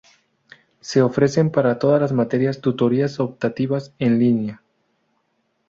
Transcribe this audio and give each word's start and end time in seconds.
Se 0.79 1.03
ofrecen 1.03 1.51
para 1.51 1.77
todas 1.77 2.01
las 2.01 2.11
materias 2.11 2.59
tutorías 2.59 3.19
optativas 3.19 3.93
en 3.99 4.17
línea. 4.17 4.63